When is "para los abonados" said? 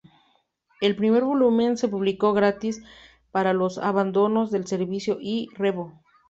3.29-4.49